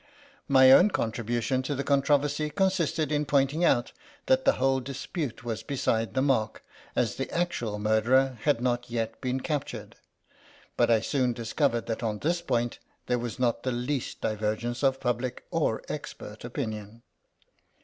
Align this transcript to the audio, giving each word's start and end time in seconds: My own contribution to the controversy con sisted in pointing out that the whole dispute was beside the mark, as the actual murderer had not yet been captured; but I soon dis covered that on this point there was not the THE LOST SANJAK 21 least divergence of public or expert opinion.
My 0.47 0.71
own 0.71 0.89
contribution 0.89 1.61
to 1.61 1.75
the 1.75 1.83
controversy 1.83 2.49
con 2.49 2.69
sisted 2.71 3.11
in 3.11 3.23
pointing 3.23 3.63
out 3.63 3.91
that 4.25 4.45
the 4.45 4.53
whole 4.53 4.79
dispute 4.79 5.43
was 5.43 5.61
beside 5.61 6.15
the 6.15 6.23
mark, 6.23 6.63
as 6.95 7.17
the 7.17 7.29
actual 7.29 7.77
murderer 7.77 8.39
had 8.41 8.61
not 8.61 8.89
yet 8.89 9.21
been 9.21 9.41
captured; 9.41 9.95
but 10.75 10.89
I 10.89 11.01
soon 11.01 11.33
dis 11.33 11.53
covered 11.53 11.85
that 11.85 12.01
on 12.01 12.17
this 12.17 12.41
point 12.41 12.79
there 13.05 13.19
was 13.19 13.37
not 13.37 13.61
the 13.61 13.69
THE 13.69 13.75
LOST 13.75 13.87
SANJAK 13.87 13.89
21 13.89 13.97
least 13.97 14.21
divergence 14.41 14.83
of 14.83 14.99
public 14.99 15.45
or 15.51 15.83
expert 15.87 16.43
opinion. 16.43 17.03